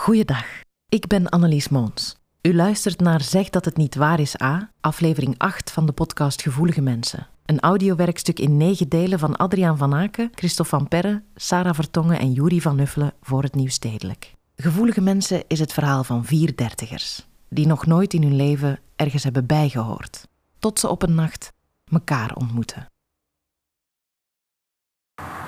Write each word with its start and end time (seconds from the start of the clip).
Goeiedag, 0.00 0.44
ik 0.88 1.06
ben 1.06 1.28
Annelies 1.28 1.68
Moons. 1.68 2.16
U 2.42 2.54
luistert 2.54 3.00
naar 3.00 3.20
Zeg 3.20 3.50
dat 3.50 3.64
het 3.64 3.76
niet 3.76 3.94
waar 3.94 4.20
is 4.20 4.40
A, 4.42 4.70
aflevering 4.80 5.34
8 5.38 5.70
van 5.70 5.86
de 5.86 5.92
podcast 5.92 6.42
Gevoelige 6.42 6.80
Mensen. 6.80 7.26
Een 7.44 7.60
audiowerkstuk 7.60 8.38
in 8.38 8.56
negen 8.56 8.88
delen 8.88 9.18
van 9.18 9.36
Adriaan 9.36 9.78
van 9.78 9.94
Aken, 9.94 10.30
Christophe 10.34 10.76
van 10.76 10.88
Perre, 10.88 11.22
Sarah 11.34 11.74
Vertongen 11.74 12.18
en 12.18 12.32
Juri 12.32 12.60
van 12.60 12.76
Nuffelen 12.76 13.12
voor 13.22 13.42
het 13.42 13.54
Nieuw 13.54 13.68
Stedelijk. 13.68 14.34
Gevoelige 14.56 15.00
Mensen 15.00 15.44
is 15.46 15.58
het 15.58 15.72
verhaal 15.72 16.04
van 16.04 16.24
vier 16.24 16.56
dertigers, 16.56 17.26
die 17.48 17.66
nog 17.66 17.86
nooit 17.86 18.14
in 18.14 18.22
hun 18.22 18.36
leven 18.36 18.78
ergens 18.96 19.24
hebben 19.24 19.46
bijgehoord, 19.46 20.28
tot 20.58 20.78
ze 20.78 20.88
op 20.88 21.02
een 21.02 21.14
nacht 21.14 21.52
elkaar 21.92 22.34
ontmoeten. 22.34 22.86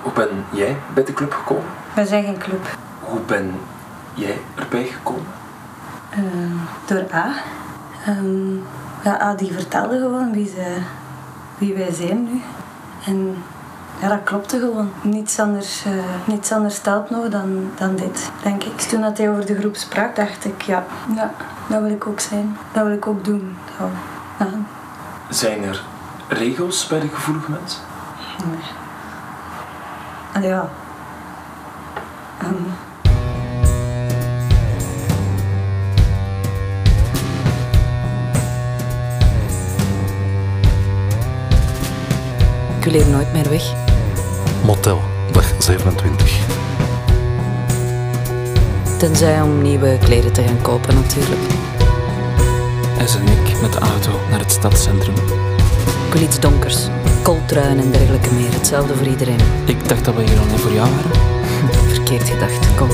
Hoe 0.01 0.13
ben 0.13 0.45
jij 0.53 0.77
bij 0.93 1.03
de 1.03 1.13
club 1.13 1.31
gekomen? 1.31 1.69
Wij 1.95 2.05
zijn 2.05 2.23
geen 2.23 2.39
club. 2.39 2.77
Hoe 2.99 3.21
ben 3.21 3.53
jij 4.13 4.41
erbij 4.55 4.83
gekomen? 4.83 5.31
Eh, 6.09 6.19
door 6.85 7.13
A. 7.13 7.31
Ehm, 8.05 8.55
ja, 9.03 9.21
A 9.21 9.35
die 9.35 9.53
vertelde 9.53 9.97
gewoon 9.97 10.31
wie, 10.31 10.47
ze, 10.47 10.77
wie 11.57 11.73
wij 11.73 11.91
zijn 11.91 12.23
nu. 12.23 12.41
En 13.05 13.43
ja, 14.01 14.07
dat 14.07 14.23
klopte 14.23 14.59
gewoon. 14.59 14.91
Niets 15.01 15.39
anders, 15.39 15.85
uh, 15.85 15.93
niets 16.25 16.51
anders 16.51 16.75
stelt 16.75 17.09
nog 17.09 17.29
dan, 17.29 17.71
dan 17.75 17.95
dit, 17.95 18.31
denk 18.43 18.63
ik. 18.63 18.81
Toen 18.81 19.01
dat 19.01 19.17
hij 19.17 19.29
over 19.29 19.45
de 19.45 19.55
groep 19.55 19.75
sprak, 19.75 20.15
dacht 20.15 20.45
ik, 20.45 20.61
ja, 20.61 20.83
ja 21.15 21.31
dat 21.67 21.81
wil 21.81 21.91
ik 21.91 22.07
ook 22.07 22.19
zijn. 22.19 22.57
Dat 22.71 22.83
wil 22.83 22.93
ik 22.93 23.07
ook 23.07 23.25
doen. 23.25 23.57
Zo. 23.77 23.89
Ja. 24.39 24.47
Zijn 25.29 25.63
er 25.63 25.83
regels 26.27 26.87
bij 26.87 26.99
de 26.99 27.07
gevoelige 27.07 27.51
mens? 27.51 27.79
Nee. 28.45 28.59
Allee, 30.33 30.49
ja. 30.49 30.69
Hier 42.83 43.07
nooit 43.07 43.33
meer 43.33 43.49
weg. 43.49 43.73
Motel, 44.65 45.01
dag 45.31 45.45
27. 45.57 46.39
Tenzij 48.97 49.41
om 49.41 49.61
nieuwe 49.61 49.97
kleren 50.03 50.33
te 50.33 50.41
gaan 50.41 50.61
kopen 50.61 50.95
natuurlijk. 50.95 51.41
S 53.05 53.15
en 53.15 53.27
ik 53.27 53.61
met 53.61 53.73
de 53.73 53.79
auto 53.79 54.11
naar 54.29 54.39
het 54.39 54.51
stadscentrum. 54.51 55.13
Ik 56.07 56.13
wil 56.13 56.21
iets 56.21 56.39
donkers. 56.39 56.87
Kooltruien 57.21 57.79
en 57.79 57.91
dergelijke 57.91 58.33
meer. 58.33 58.53
Hetzelfde 58.53 58.95
voor 58.95 59.07
iedereen. 59.07 59.39
Ik 59.65 59.89
dacht 59.89 60.05
dat 60.05 60.15
we 60.15 60.21
hier 60.21 60.39
alleen 60.39 60.59
voor 60.59 60.73
jou 60.73 60.89
waren. 60.89 61.19
Verkeerd 61.95 62.29
gedacht. 62.29 62.75
Kom. 62.75 62.89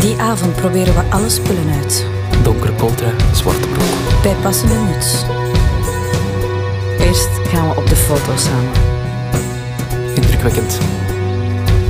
Die 0.00 0.20
avond 0.20 0.56
proberen 0.56 0.94
we 0.94 1.02
alle 1.10 1.28
spullen 1.28 1.70
uit. 1.82 2.06
Donkere 2.42 2.72
kooltrui, 2.72 3.14
zwarte 3.32 3.68
broek. 3.68 4.22
Bij 4.22 4.34
passende 4.42 4.74
muts. 4.74 5.24
Eerst 8.10 8.46
gaan 8.46 8.60
we 8.60 8.70
op 8.70 8.74
de 8.74 8.80
foto 8.80 8.80
samen. 9.32 10.14
Indrukwekkend. 10.14 10.78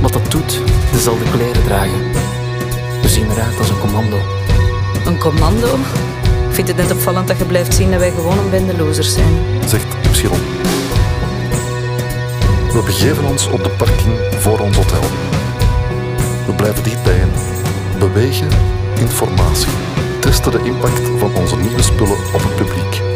Wat 0.01 0.13
dat 0.13 0.31
doet, 0.31 0.61
dezelfde 0.91 1.31
kleren 1.31 1.63
dragen. 1.63 2.11
We 3.01 3.07
zien 3.07 3.31
eruit 3.31 3.57
als 3.57 3.69
een 3.69 3.79
commando. 3.79 4.17
Een 5.05 5.17
commando? 5.17 5.75
Ik 6.47 6.53
vind 6.53 6.67
het 6.67 6.77
net 6.77 6.91
opvallend 6.91 7.27
dat 7.27 7.37
je 7.37 7.45
blijft 7.45 7.73
zien 7.73 7.91
dat 7.91 7.99
wij 7.99 8.11
gewoon 8.11 8.37
een 8.37 8.49
bende 8.49 8.77
losers 8.77 9.13
zijn. 9.13 9.33
Zegt 9.65 9.85
Ypsilon. 10.03 10.39
We 12.73 12.81
begeven 12.85 13.25
ons 13.25 13.47
op 13.47 13.63
de 13.63 13.69
parking 13.69 14.13
voor 14.39 14.59
ons 14.59 14.75
hotel. 14.75 15.03
We 16.45 16.53
blijven 16.55 16.83
dichtbij 16.83 17.15
hen. 17.15 17.31
Bewegen, 17.99 18.47
informatie. 18.99 19.71
Testen 20.19 20.51
de 20.51 20.61
impact 20.63 21.01
van 21.17 21.35
onze 21.35 21.55
nieuwe 21.55 21.81
spullen 21.81 22.17
op 22.33 22.41
het 22.43 22.55
publiek. 22.55 23.10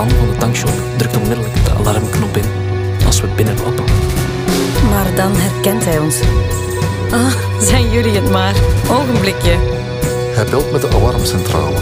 De 0.00 0.06
man 0.06 0.18
van 0.18 0.28
de 0.28 0.36
tankshop 0.36 0.72
drukt 0.96 1.16
onmiddellijk 1.16 1.64
de 1.64 1.70
alarmknop 1.70 2.36
in 2.36 2.44
als 3.06 3.20
we 3.20 3.26
binnenlopen. 3.36 3.84
Maar 4.90 5.14
dan 5.14 5.32
herkent 5.36 5.84
hij 5.84 5.98
ons. 5.98 6.20
Ah, 7.10 7.32
zijn 7.60 7.90
jullie 7.90 8.14
het 8.14 8.30
maar. 8.30 8.54
Ogenblikje. 8.90 9.56
Hij 10.34 10.44
belt 10.50 10.72
met 10.72 10.80
de 10.80 10.88
alarmcentrale, 10.88 11.78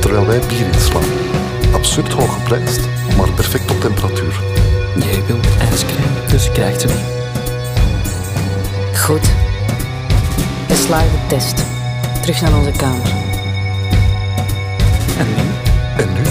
terwijl 0.00 0.26
wij 0.26 0.40
bier 0.48 0.66
inslaan. 0.66 1.02
Absurd 1.72 2.12
hoog 2.12 2.34
geprijsd, 2.34 2.80
maar 3.16 3.30
perfect 3.30 3.70
op 3.70 3.80
temperatuur. 3.80 4.40
Jij 4.96 5.22
wilt 5.26 5.46
ijscream, 5.60 6.28
dus 6.28 6.44
je 6.44 6.52
krijgt 6.52 6.80
ze 6.80 6.86
niet. 6.86 7.06
Goed. 8.98 9.30
Geslaagde 10.68 11.18
test. 11.28 11.64
Terug 12.20 12.40
naar 12.40 12.56
onze 12.58 12.72
kamer. 12.76 13.08
En 15.18 15.26
nu? 15.26 15.42
En 15.96 16.12
nu? 16.12 16.22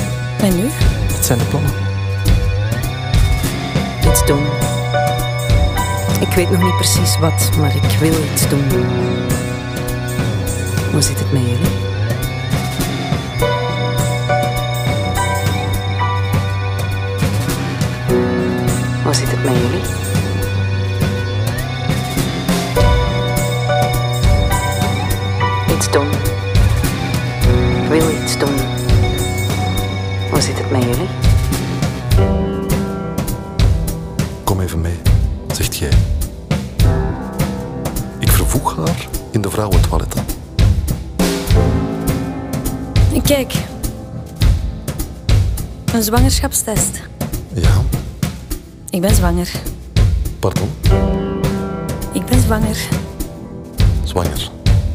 En 0.47 0.55
nu? 0.55 0.88
Zijn 1.29 1.41
de 1.41 1.47
plannen? 1.47 1.71
Iets 4.05 4.25
doen. 4.25 4.45
Ik 6.19 6.35
weet 6.35 6.49
nog 6.49 6.63
niet 6.63 6.75
precies 6.75 7.19
wat, 7.19 7.49
maar 7.57 7.75
ik 7.75 7.97
wil 7.99 8.13
iets 8.33 8.49
doen. 8.49 8.69
Hoe 10.91 11.01
zit 11.01 11.19
het 11.19 11.31
met 11.31 11.41
jullie? 11.41 11.57
Hoe 19.03 19.13
zit 19.13 19.31
het 19.31 19.43
met 19.43 19.55
jullie? 19.55 19.85
Iets 25.75 25.91
doen. 25.91 26.09
Ik 27.83 27.89
wil 27.89 28.21
iets 28.23 28.37
doen. 28.37 28.78
Hoe 30.39 30.47
zit 30.47 30.57
het 30.57 30.71
met 30.71 30.83
jullie? 30.83 31.07
Kom 34.43 34.61
even 34.61 34.81
mee, 34.81 34.99
zegt 35.53 35.77
jij. 35.77 35.91
Ik 38.19 38.29
vervoeg 38.31 38.75
haar 38.75 39.07
in 39.31 39.41
de 39.41 39.49
vrouwentoiletten. 39.49 40.23
Kijk. 43.23 43.53
Een 45.93 46.03
zwangerschapstest. 46.03 47.01
Ja, 47.53 47.81
Ik 48.89 49.01
ben 49.01 49.15
zwanger. 49.15 49.49
pardon, 50.39 50.69
Ik 52.11 52.25
ben 52.25 52.41
zwanger. 52.41 52.77
zwanger. 54.03 54.49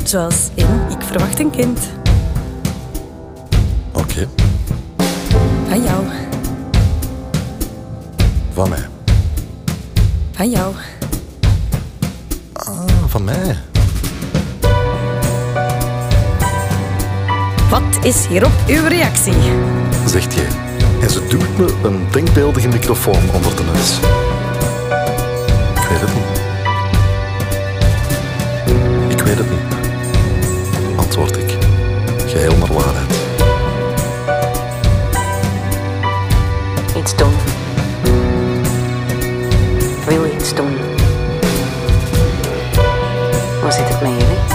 Zoals 0.05 0.37
in, 0.55 0.67
ik 0.89 1.03
verwacht 1.03 1.39
een 1.39 1.51
kind. 1.51 1.79
Oké, 3.93 4.29
Van 5.75 5.83
jou. 5.83 6.05
van 8.53 8.69
mij. 8.69 8.89
Van 10.33 10.51
jou. 10.51 10.75
Ah, 12.53 12.85
van 13.07 13.25
mij. 13.25 13.57
Wat 17.71 18.05
is 18.05 18.27
hierop 18.27 18.53
uw 18.67 18.87
reactie? 18.87 19.33
zegt 20.07 20.35
jij. 20.35 20.47
En 21.01 21.11
ze 21.11 21.27
duwt 21.27 21.59
me 21.59 21.89
een 21.89 22.07
denkbeeldige 22.11 22.69
microfoon 22.69 23.31
onder 23.35 23.57
de 23.57 23.63
neus. 23.73 23.99
Ik 25.75 25.89
weet 25.89 26.01
het 26.01 26.15
niet. 26.15 26.41
Ik 29.09 29.23
weet 29.23 29.39
het 29.39 29.51
niet. 29.51 29.61
Antwoord 30.97 31.37
ik, 31.37 31.57
geheel 32.27 32.57
naar 32.57 32.73
waarheid. 32.73 32.94
Hoe 43.75 43.87
zit 43.87 44.54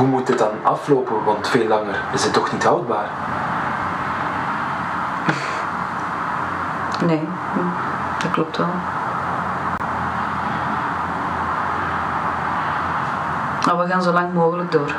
hoe 0.00 0.08
moet 0.08 0.26
dit 0.26 0.38
dan 0.38 0.52
aflopen? 0.62 1.24
Want 1.24 1.48
veel 1.48 1.66
langer 1.66 2.00
is 2.12 2.24
het 2.24 2.32
toch 2.32 2.52
niet 2.52 2.64
houdbaar? 2.64 3.08
Nee, 7.06 7.28
dat 8.22 8.30
klopt 8.30 8.56
wel. 8.56 8.66
Maar 13.66 13.78
we 13.78 13.86
gaan 13.86 14.02
zo 14.02 14.12
lang 14.12 14.32
mogelijk 14.32 14.72
door. 14.72 14.94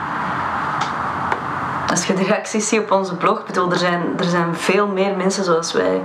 Als 1.90 2.06
je 2.06 2.14
de 2.14 2.24
reacties 2.24 2.68
ziet 2.68 2.80
op 2.80 2.92
onze 2.92 3.16
blog, 3.16 3.46
bedoel, 3.46 3.72
er, 3.72 3.78
zijn, 3.78 4.02
er 4.18 4.26
zijn 4.26 4.56
veel 4.56 4.88
meer 4.88 5.18
mensen 5.18 5.44
zoals 5.44 5.74
wij. 5.74 6.02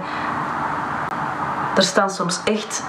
Er 1.76 1.82
staan 1.82 2.10
soms 2.10 2.40
echt 2.44 2.82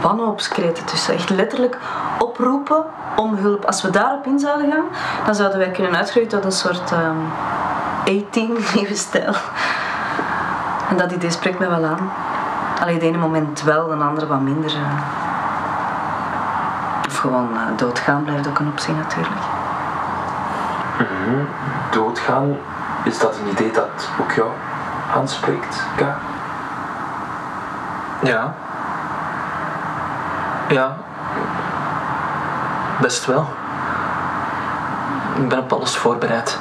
wanhoopskreten 0.00 0.84
tussen. 0.84 1.14
Echt 1.14 1.30
letterlijk 1.30 1.78
oproepen 2.18 2.84
om 3.16 3.34
hulp. 3.34 3.64
Als 3.64 3.82
we 3.82 3.90
daarop 3.90 4.26
in 4.26 4.38
zouden 4.38 4.72
gaan, 4.72 4.84
dan 5.24 5.34
zouden 5.34 5.58
wij 5.58 5.70
kunnen 5.70 5.96
uitgroeien 5.96 6.28
tot 6.28 6.44
een 6.44 6.52
soort 6.52 6.90
um, 6.90 7.30
A-team, 8.08 8.52
nieuwe 8.74 8.94
stijl. 8.94 9.34
En 10.88 10.96
dat 10.96 11.12
idee 11.12 11.30
spreekt 11.30 11.58
me 11.58 11.68
wel 11.68 11.84
aan. 11.84 12.10
Alleen 12.80 12.98
de 12.98 13.06
ene 13.06 13.18
moment 13.18 13.62
wel, 13.62 13.86
de 13.86 13.94
andere 13.94 14.26
wat 14.26 14.40
minder. 14.40 14.70
Uh. 14.70 14.80
Of 17.06 17.16
gewoon 17.16 17.48
uh, 17.52 17.60
doodgaan 17.76 18.24
blijft 18.24 18.48
ook 18.48 18.58
een 18.58 18.68
optie 18.68 18.94
natuurlijk. 18.94 19.40
Mm 20.98 21.06
-hmm. 21.06 21.46
Doodgaan, 21.90 22.56
is 23.04 23.18
dat 23.18 23.36
een 23.38 23.50
idee 23.50 23.70
dat 23.70 24.08
ook 24.20 24.32
jou 24.32 24.50
aanspreekt, 25.14 25.82
Ka? 25.96 26.18
Ja. 28.22 28.54
Ja. 30.68 30.96
Best 33.00 33.24
wel. 33.24 33.46
Ik 35.36 35.48
ben 35.48 35.58
op 35.58 35.72
alles 35.72 35.96
voorbereid. 35.96 36.58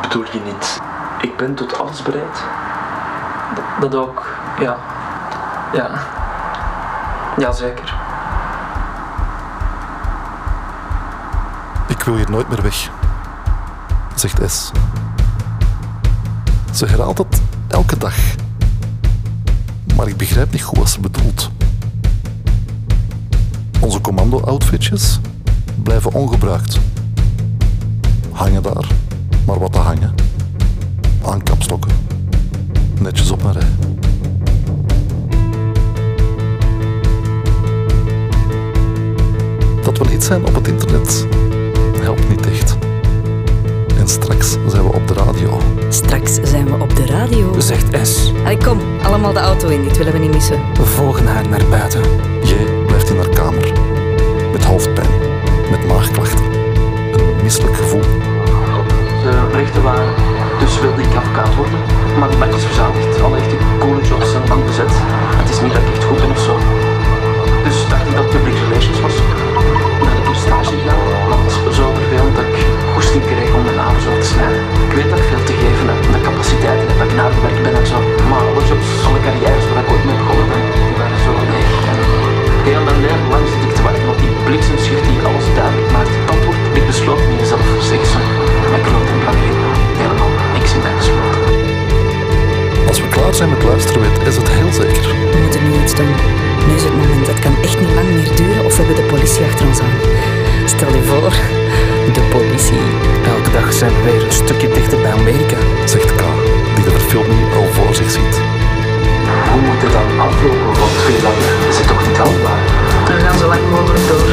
Bedoel 0.00 0.24
je 0.32 0.40
niet, 0.40 0.80
ik 1.20 1.36
ben 1.36 1.54
tot 1.54 1.78
alles 1.80 2.02
bereid? 2.02 2.44
Dat, 3.80 3.94
ook, 3.94 4.26
ja. 4.58 4.76
Ja. 5.72 5.90
Jazeker. 7.36 7.94
Ik 11.86 12.02
wil 12.02 12.16
hier 12.16 12.30
nooit 12.30 12.48
meer 12.48 12.62
weg, 12.62 12.90
zegt 14.14 14.50
S. 14.50 14.70
Ze 16.72 16.86
herhaalt 16.86 17.18
het 17.18 17.42
elke 17.68 17.98
dag. 17.98 18.14
Maar 19.96 20.06
ik 20.08 20.16
begrijp 20.16 20.52
niet 20.52 20.62
goed 20.62 20.78
wat 20.78 20.88
ze 20.88 21.00
bedoelt. 21.00 21.50
Commando-outfitjes 24.10 25.18
blijven 25.82 26.12
ongebruikt. 26.12 26.78
Hangen 28.32 28.62
daar, 28.62 28.86
maar 29.46 29.58
wat 29.58 29.72
te 29.72 29.78
hangen. 29.78 30.14
Aankapstokken. 31.24 31.90
Netjes 33.00 33.30
op 33.30 33.44
een 33.44 33.52
rij. 33.52 33.68
Dat 39.82 39.98
we 39.98 40.04
niet 40.10 40.24
zijn 40.24 40.46
op 40.46 40.54
het 40.54 40.68
internet 40.68 41.26
helpt 42.00 42.28
niet 42.28 42.46
echt. 42.46 42.76
En 43.98 44.08
straks 44.08 44.56
zijn 44.66 44.82
we 44.82 44.92
op 44.92 45.08
de 45.08 45.14
radio. 45.14 45.60
Straks 45.88 46.34
zijn 46.42 46.64
we 46.64 46.82
op 46.82 46.96
de 46.96 47.06
radio. 47.06 47.60
Zegt 47.60 48.08
S. 48.08 48.32
Allee, 48.44 48.56
kom, 48.56 48.78
allemaal 49.02 49.32
de 49.32 49.38
auto 49.38 49.68
in, 49.68 49.82
dit 49.82 49.96
willen 49.96 50.12
we 50.12 50.18
niet 50.18 50.32
missen. 50.32 50.60
We 50.74 50.84
volgen 50.84 51.26
haar 51.26 51.48
naar 51.48 51.64
buiten. 51.70 52.02
J 52.42 52.79
hoofdpijn, 54.70 55.12
met 55.70 55.86
maagklachten. 55.86 56.44
Een 57.12 57.42
misselijk 57.42 57.76
gevoel. 57.76 58.06
De 59.24 59.32
berichten 59.50 59.82
waren, 59.82 60.14
dus 60.58 60.80
wilde 60.80 61.02
ik 61.02 61.14
advocaat 61.16 61.54
worden. 61.60 61.78
Maar 62.18 62.28
die 62.28 62.38
match 62.38 62.56
is 62.56 62.64
verzadigd. 62.64 63.22
Alle 63.22 63.36
echte 63.36 63.56
coole 63.82 64.02
jobs 64.10 64.30
zijn 64.30 64.46
lang 64.48 64.64
bezet. 64.64 64.92
Het 65.40 65.48
is 65.54 65.60
niet 65.60 65.72
dat 65.72 65.82
ik 65.82 65.90
echt 65.94 66.04
goed 66.04 66.20
ben 66.22 66.30
of 66.36 66.42
zo. 66.48 66.54
Dus 67.66 67.76
dacht 67.92 68.06
ik 68.08 68.14
dat 68.16 68.28
public 68.34 68.56
relations 68.64 69.00
was. 69.06 69.16
Ik 70.18 70.26
een 70.28 70.40
stage 70.46 70.74
het 71.54 71.64
was 71.66 71.76
zo 71.80 71.86
vervelend 72.00 72.34
dat 72.36 72.44
ik 72.52 72.56
goesting 72.94 73.24
kreeg 73.30 73.50
om 73.56 73.62
mijn 73.68 73.78
avond 73.84 74.02
zo 74.06 74.12
te 74.22 74.28
snijden. 74.32 74.62
Ik 74.88 74.92
weet 74.96 75.10
dat 75.12 75.18
ik 75.22 75.28
veel 75.30 75.44
te 75.50 75.54
geven 75.62 75.86
heb 75.90 76.00
de 76.14 76.20
capaciteiten 76.28 76.86
heb, 76.88 76.98
dat 77.00 77.08
ik 77.10 77.16
naar 77.20 77.32
werk 77.44 77.58
ben 77.66 77.74
en 77.80 77.86
zo. 77.92 77.98
Maar 78.28 78.42
alle 78.48 78.62
jobs, 78.70 78.88
alle 79.06 79.20
carrières 79.26 79.66
waar 79.68 79.82
ik 79.84 79.90
ooit 79.92 80.04
mee 80.08 80.18
begonnen 80.22 80.48
ben, 80.52 80.64
die 80.88 80.96
waren 81.00 81.20
zo 81.26 81.32
leeg. 81.52 81.70
En 81.92 81.98
heel 82.68 82.84
zijn 93.40 93.58
met 93.58 93.62
luisteren, 93.72 94.00
weet 94.00 94.26
is 94.26 94.36
het 94.36 94.48
heel 94.48 94.72
zeker. 94.72 95.08
We 95.32 95.38
moeten 95.42 95.62
nu 95.64 95.72
iets 95.82 95.94
doen. 95.94 96.12
Nu 96.66 96.74
is 96.74 96.84
het 96.88 96.96
moment. 97.00 97.26
Het 97.26 97.38
kan 97.38 97.54
echt 97.66 97.80
niet 97.80 97.94
lang 97.98 98.08
meer 98.16 98.30
duren 98.36 98.64
of 98.64 98.76
we 98.76 98.82
hebben 98.82 99.02
de 99.02 99.08
politie 99.12 99.44
achter 99.48 99.66
ons 99.66 99.80
aan. 99.86 99.96
Stel 100.74 100.92
je 100.98 101.02
voor, 101.10 101.32
de 102.16 102.24
politie. 102.34 102.84
Elke 103.34 103.50
dag 103.50 103.72
zijn 103.72 103.92
we 103.96 104.02
weer 104.10 104.22
een 104.24 104.38
stukje 104.42 104.68
dichter 104.68 104.98
bij 105.04 105.12
Amerika. 105.20 105.58
Zegt 105.92 106.10
K, 106.20 106.22
die 106.74 106.84
de 106.84 106.90
verfilming 106.90 107.42
al 107.56 107.66
voor 107.76 107.94
zich 107.94 108.10
ziet. 108.10 108.34
Hoe 109.50 109.60
moet 109.66 109.80
dit 109.80 109.92
dan 109.98 110.08
aflopen? 110.28 110.72
Want 110.80 110.94
veel 111.06 111.22
langer 111.26 111.52
is 111.70 111.76
het 111.80 111.86
toch 111.92 112.02
niet 112.06 112.18
houdbaar? 112.22 112.62
We 113.06 113.14
gaan 113.24 113.38
zo 113.42 113.46
lang 113.52 113.64
mogelijk 113.76 114.06
door. 114.10 114.28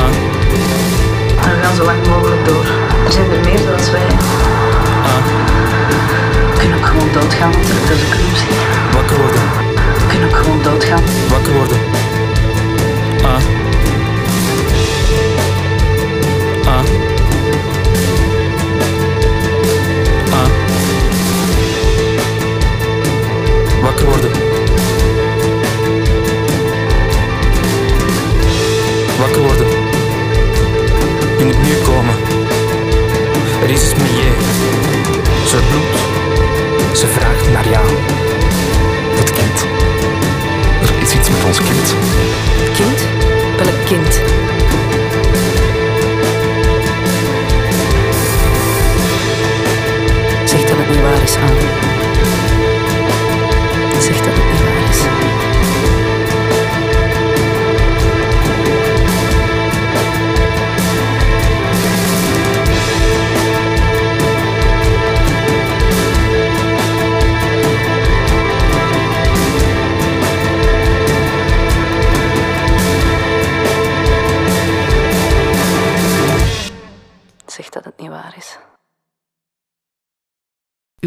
Ah, 0.00 0.12
We 1.54 1.54
gaan 1.62 1.76
zo 1.80 1.84
lang 1.90 2.00
mogelijk 2.12 2.44
door. 2.48 2.66
Er 3.06 3.12
zijn 3.12 3.30
er 3.36 3.40
meer 3.48 3.60
zoals 3.66 3.87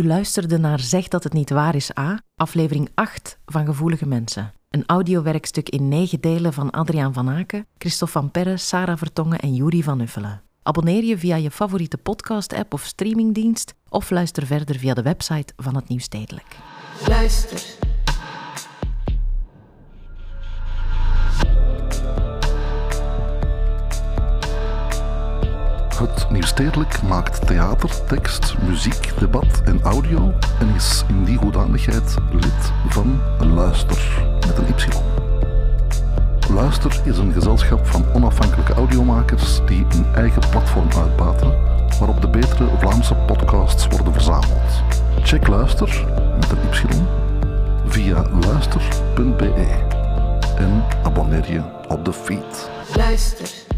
Luisterde 0.05 0.57
naar 0.57 0.79
Zeg 0.79 1.07
dat 1.07 1.23
het 1.23 1.33
niet 1.33 1.49
waar 1.49 1.75
is 1.75 1.97
A, 1.97 2.21
aflevering 2.35 2.89
8 2.93 3.39
van 3.45 3.65
Gevoelige 3.65 4.07
Mensen. 4.07 4.53
Een 4.69 4.83
audiowerkstuk 4.85 5.69
in 5.69 5.87
negen 5.87 6.21
delen 6.21 6.53
van 6.53 6.69
Adriaan 6.71 7.13
van 7.13 7.29
Aken, 7.29 7.67
Christophe 7.77 8.13
van 8.13 8.31
Perre, 8.31 8.57
Sarah 8.57 8.97
Vertongen 8.97 9.39
en 9.39 9.55
Juri 9.55 9.83
van 9.83 9.99
Uffelen. 9.99 10.41
Abonneer 10.63 11.03
je 11.03 11.17
via 11.17 11.35
je 11.35 11.51
favoriete 11.51 11.97
podcast-app 11.97 12.73
of 12.73 12.83
streamingdienst 12.83 13.73
of 13.89 14.09
luister 14.09 14.45
verder 14.45 14.75
via 14.75 14.93
de 14.93 15.01
website 15.01 15.53
van 15.57 15.75
het 15.75 15.87
Nieuws 15.87 16.03
Stedelijk. 16.03 16.55
Luister. 17.07 17.90
Het 26.01 26.29
Nieuwstedelijk 26.29 27.01
maakt 27.01 27.47
theater, 27.47 28.05
tekst, 28.05 28.55
muziek, 28.67 29.19
debat 29.19 29.61
en 29.65 29.81
audio 29.81 30.33
en 30.59 30.75
is 30.75 31.03
in 31.07 31.23
die 31.23 31.37
hoedanigheid 31.37 32.15
lid 32.31 32.71
van 32.87 33.21
Luister 33.39 34.23
met 34.47 34.57
een 34.57 34.67
Y. 34.67 34.87
Luister 36.53 37.01
is 37.03 37.17
een 37.17 37.33
gezelschap 37.33 37.87
van 37.87 38.05
onafhankelijke 38.13 38.73
audiomakers 38.73 39.59
die 39.65 39.85
een 39.89 40.05
eigen 40.15 40.41
platform 40.49 40.87
uitbaten 40.97 41.53
waarop 41.99 42.21
de 42.21 42.29
betere 42.29 42.69
Vlaamse 42.77 43.15
podcasts 43.15 43.87
worden 43.87 44.13
verzameld. 44.13 44.83
Check 45.23 45.47
Luister 45.47 46.05
met 46.39 46.51
een 46.51 46.69
Y 46.73 47.03
via 47.85 48.25
luister.be 48.29 49.53
en 50.57 50.83
abonneer 51.03 51.51
je 51.51 51.61
op 51.87 52.05
de 52.05 52.13
feed. 52.13 52.69
Luister. 52.95 53.70